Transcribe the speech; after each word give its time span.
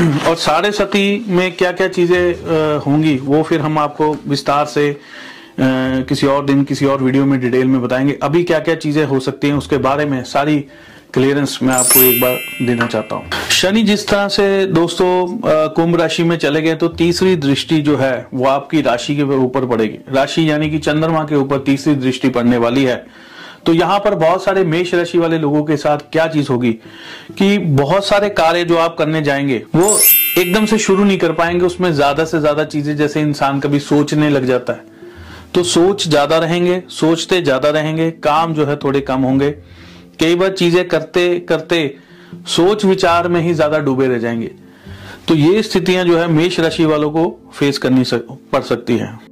और 0.00 0.36
साढ़े 0.36 0.70
सती 0.72 1.24
में 1.28 1.50
क्या 1.52 1.72
क्या 1.72 1.88
चीज़ें 1.88 2.80
होंगी, 2.80 3.16
वो 3.16 3.42
फिर 3.42 3.60
हम 3.60 3.78
आपको 3.78 4.14
विस्तार 4.28 4.66
से 4.66 4.94
किसी 5.60 6.26
और 6.26 6.44
दिन, 6.44 6.62
किसी 6.64 6.86
और 6.86 7.02
वीडियो 7.02 7.24
में 7.26 7.40
डिटेल 7.40 7.66
में 7.66 7.80
बताएँगे। 7.82 8.18
अभी 8.22 8.42
क्या 8.44 8.58
क्या 8.58 8.74
चीज़ें 8.76 9.04
हो 9.04 9.20
सकती 9.20 9.48
हैं, 9.48 9.54
उसके 9.54 9.78
बारे 9.78 10.04
में 10.04 10.22
सारी 10.24 10.58
क्लियरेंस 11.14 11.58
मैं 11.62 11.74
आपको 11.74 12.00
एक 12.00 12.20
बार 12.20 12.66
देना 12.66 12.86
चाहता 12.86 13.16
हूँ। 13.16 13.30
शनि 13.50 13.82
जिस 13.82 14.06
तरह 14.08 14.28
से 14.28 14.66
दोस्तों 14.66 15.26
कुंभ 15.74 15.96
राशि 15.96 16.22
में 16.22 16.36
चले 16.38 16.62
गए 16.62 16.74
तो 16.74 16.88
तीसरी 16.90 17.34
दृष्टि 17.36 17.80
जो 17.80 17.96
है, 17.96 18.26
वो 18.34 18.46
आपकी 18.46 18.82
राशि 18.82 19.16
के 19.16 19.22
ऊपर 19.22 19.66
पड़ेगी। 19.66 19.98
राशि 20.08 20.50
यानी 20.50 20.70
कि 20.70 20.78
चंद्रमा 20.78 21.24
के 21.24 21.36
ऊपर 21.36 21.58
तीसरी 21.58 21.94
दृष्टि 21.96 22.28
पड़ने 22.28 22.56
वाली 22.56 22.84
है। 22.84 23.04
तो 23.66 23.72
यहाँ 23.72 23.98
पर 24.00 24.14
बहुत 24.14 24.44
सारे 24.44 24.64
मेष 24.64 24.94
राशि 24.94 25.18
वाले 25.18 25.38
लोगों 25.38 25.62
के 25.64 25.76
साथ 25.76 25.98
क्या 26.12 26.26
चीज़ 26.26 26.48
होगी 26.48 26.72
कि 27.38 27.58
बहुत 27.58 28.06
सारे 28.06 28.28
कार्य 28.30 28.64
जो 28.64 28.76
आप 28.76 28.96
करने 28.98 29.22
जाएँगे, 29.22 29.62
वो 29.74 29.98
एकदम 30.38 30.66
से 30.66 30.78
शुरू 30.78 31.04
नहीं 31.04 31.18
कर 31.18 31.32
पाएँगे, 31.32 31.66
उसमें 31.66 31.92
ज़्यादा 31.92 32.24
से 32.24 32.40
ज़्यादा 32.40 32.64
चीज़ें 32.66 32.96
जैसे 32.96 33.20
इंसान 33.20 33.60
कभी 33.60 33.80
सोचने 33.80 34.30
लग 34.30 34.46
जाता 34.46 34.72
है। 34.72 34.88
तो 35.54 35.62
सोच 35.64 36.08
ज़्यादा 36.08 36.38
रहेंगे, 36.38 36.82
सोचते 36.90 37.40
ज़्यादा 37.42 37.70
रहेंगे, 37.70 38.10
काम 38.10 38.54
जो 38.54 38.66
है 38.66 38.76
थोड़े 38.76 39.00
कम 39.02 39.20
होंगे। 39.20 39.50
कई 40.20 40.34
बार 40.34 40.52
चीज़ें 40.52 40.86
करते 40.88 41.28
करते 41.40 41.94
सोच 42.48 42.84
विचार 42.84 43.28
में 43.28 43.40
ही 43.40 43.54
ज़्यादा 43.54 43.78
डूबे 43.78 44.06
रह 44.08 44.18
जाएँगे। 44.18 44.50
तो 45.28 45.34
ये 45.34 45.62
स्थितियाँ 45.62 46.04
जो 46.04 46.18
है 46.18 46.26
मेष 46.28 46.60
राशि 46.60 46.84
वालों 46.84 47.10
को 47.10 47.24
फेस 47.54 47.78
करनी 47.78 48.04
पड़ 48.52 48.62
सकती 48.62 48.96
है। 48.96 49.29